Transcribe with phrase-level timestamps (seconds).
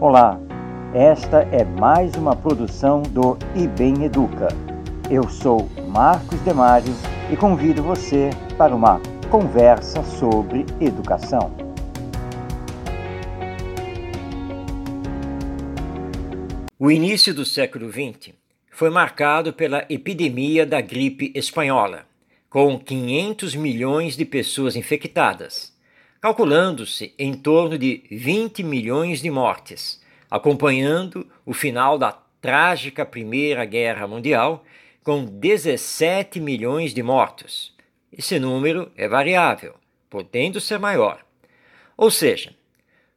[0.00, 0.40] Olá,
[0.94, 4.48] esta é mais uma produção do IBEM Educa.
[5.10, 6.94] Eu sou Marcos Demário
[7.30, 8.98] e convido você para uma
[9.30, 11.54] conversa sobre educação.
[16.78, 18.32] O início do século XX
[18.70, 22.06] foi marcado pela epidemia da gripe espanhola,
[22.50, 25.72] com 500 milhões de pessoas infectadas
[26.20, 34.06] calculando-se em torno de 20 milhões de mortes, acompanhando o final da trágica Primeira Guerra
[34.06, 34.64] Mundial,
[35.02, 37.74] com 17 milhões de mortos.
[38.12, 39.74] Esse número é variável,
[40.10, 41.24] podendo ser maior.
[41.96, 42.54] Ou seja,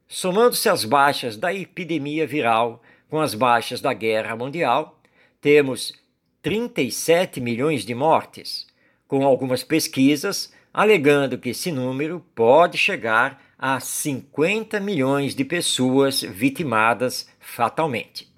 [0.08, 4.98] somando-se as baixas da epidemia viral com as baixas da Guerra Mundial,
[5.42, 5.92] temos
[6.40, 8.66] 37 milhões de mortes,
[9.14, 17.28] com algumas pesquisas alegando que esse número pode chegar a 50 milhões de pessoas vitimadas
[17.38, 18.28] fatalmente.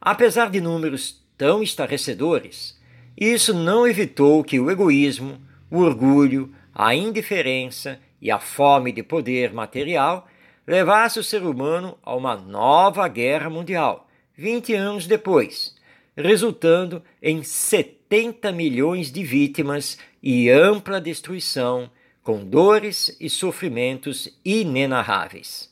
[0.00, 2.76] Apesar de números tão estarrecedores,
[3.16, 9.52] isso não evitou que o egoísmo, o orgulho, a indiferença e a fome de poder
[9.52, 10.26] material
[10.66, 15.73] levasse o ser humano a uma nova guerra mundial, 20 anos depois,
[16.16, 21.90] resultando em 70 milhões de vítimas e ampla destruição,
[22.22, 25.70] com dores e sofrimentos inenarráveis.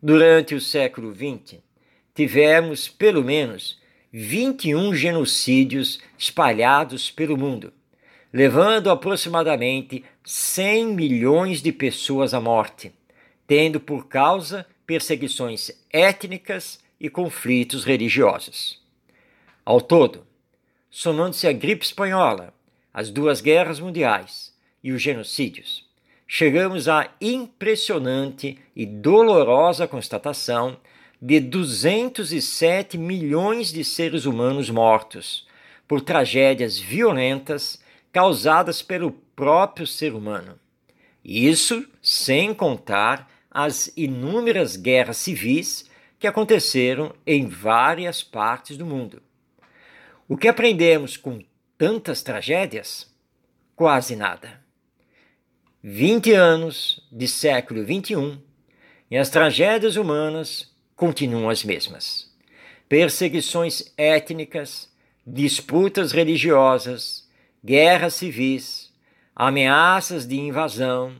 [0.00, 1.58] Durante o século XX,
[2.14, 3.80] tivemos pelo menos
[4.12, 7.72] 21 genocídios espalhados pelo mundo,
[8.32, 12.92] levando aproximadamente 100 milhões de pessoas à morte,
[13.46, 18.83] tendo por causa perseguições étnicas e conflitos religiosos.
[19.64, 20.26] Ao todo,
[20.90, 22.52] somando-se a gripe espanhola,
[22.92, 25.88] as duas guerras mundiais e os genocídios,
[26.28, 30.76] chegamos à impressionante e dolorosa constatação
[31.20, 35.46] de 207 milhões de seres humanos mortos
[35.88, 37.82] por tragédias violentas
[38.12, 40.58] causadas pelo próprio ser humano.
[41.24, 45.88] Isso sem contar as inúmeras guerras civis
[46.18, 49.22] que aconteceram em várias partes do mundo.
[50.26, 51.44] O que aprendemos com
[51.76, 53.14] tantas tragédias?
[53.76, 54.58] Quase nada.
[55.82, 58.38] 20 anos de século XXI
[59.10, 62.34] e as tragédias humanas continuam as mesmas.
[62.88, 64.90] Perseguições étnicas,
[65.26, 67.28] disputas religiosas,
[67.62, 68.90] guerras civis,
[69.36, 71.16] ameaças de invasão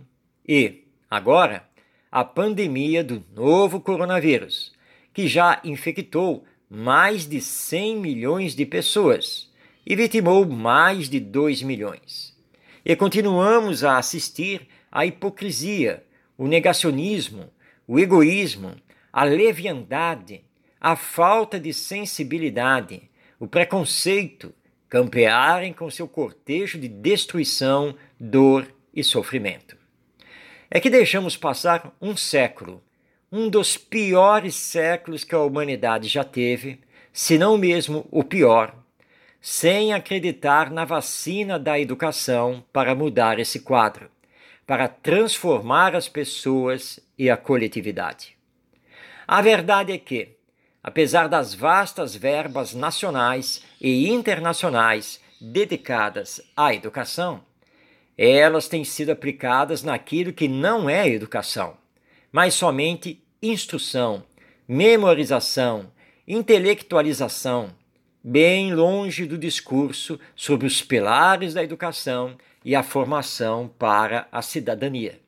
[0.48, 1.68] e, agora,
[2.10, 4.72] a pandemia do novo coronavírus,
[5.12, 9.48] que já infectou mais de 100 milhões de pessoas
[9.86, 12.36] e vitimou mais de 2 milhões.
[12.84, 16.04] E continuamos a assistir à hipocrisia,
[16.36, 17.48] o negacionismo,
[17.86, 18.74] o egoísmo,
[19.12, 20.42] a leviandade,
[20.80, 23.08] a falta de sensibilidade,
[23.38, 24.52] o preconceito
[24.88, 29.76] campearem com seu cortejo de destruição, dor e sofrimento.
[30.68, 32.82] É que deixamos passar um século,
[33.36, 36.78] um dos piores séculos que a humanidade já teve,
[37.12, 38.72] se não mesmo o pior,
[39.40, 44.08] sem acreditar na vacina da educação para mudar esse quadro,
[44.64, 48.36] para transformar as pessoas e a coletividade.
[49.26, 50.28] A verdade é que,
[50.80, 57.42] apesar das vastas verbas nacionais e internacionais dedicadas à educação,
[58.16, 61.76] elas têm sido aplicadas naquilo que não é educação,
[62.30, 64.24] mas somente instrução,
[64.66, 65.92] memorização,
[66.26, 67.70] intelectualização,
[68.22, 75.20] bem longe do discurso sobre os pilares da educação e a formação para a cidadania.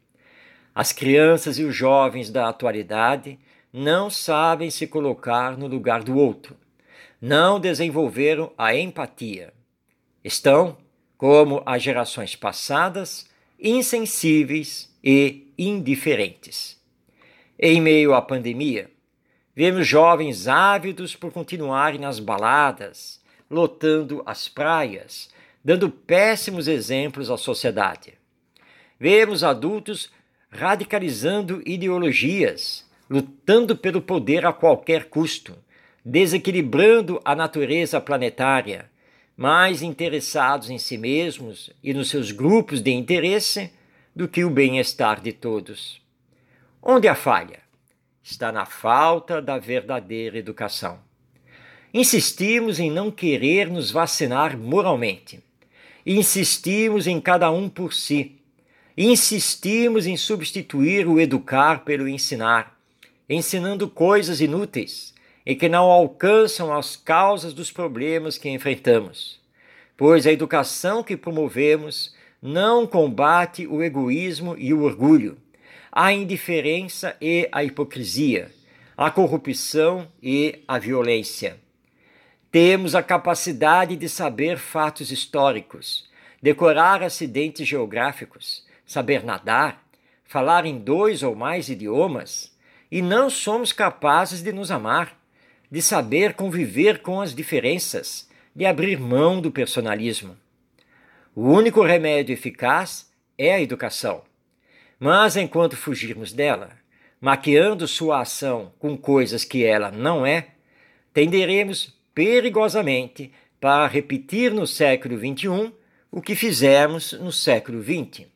[0.75, 3.39] As crianças e os jovens da atualidade
[3.71, 6.57] não sabem se colocar no lugar do outro,
[7.21, 9.53] não desenvolveram a empatia.
[10.25, 10.79] Estão,
[11.19, 13.29] como as gerações passadas,
[13.61, 16.77] insensíveis e indiferentes.
[17.59, 18.91] Em meio à pandemia,
[19.59, 23.19] Vemos jovens ávidos por continuarem nas baladas,
[23.51, 25.31] lotando as praias,
[25.65, 28.13] dando péssimos exemplos à sociedade.
[29.01, 30.13] Vemos adultos
[30.51, 35.57] radicalizando ideologias, lutando pelo poder a qualquer custo,
[36.05, 38.91] desequilibrando a natureza planetária,
[39.35, 43.73] mais interessados em si mesmos e nos seus grupos de interesse
[44.15, 46.05] do que o bem-estar de todos.
[46.89, 47.59] Onde a falha?
[48.23, 51.01] está na falta da verdadeira educação.
[51.93, 55.43] Insistimos em não querer nos vacinar moralmente.
[56.07, 58.37] Insistimos em cada um por si.
[58.97, 62.79] Insistimos em substituir o educar pelo ensinar,
[63.29, 65.13] ensinando coisas inúteis
[65.45, 69.41] e que não alcançam as causas dos problemas que enfrentamos.
[69.97, 75.37] Pois a educação que promovemos não combate o egoísmo e o orgulho,
[75.99, 78.53] a indiferença e a hipocrisia,
[78.95, 81.57] a corrupção e a violência.
[82.53, 86.07] Temos a capacidade de saber fatos históricos,
[86.43, 89.83] decorar acidentes geográficos, saber nadar,
[90.27, 92.55] falar em dois ou mais idiomas,
[92.93, 95.19] e não somos capazes de nos amar,
[95.71, 100.37] de saber conviver com as diferenças, de abrir mão do personalismo.
[101.35, 104.26] O único remédio eficaz é a educação.
[104.99, 106.71] Mas enquanto fugirmos dela,
[107.21, 110.49] maquiando sua ação com coisas que ela não é,
[111.13, 115.73] tenderemos perigosamente para repetir no século XXI
[116.11, 118.27] o que fizemos no século XX,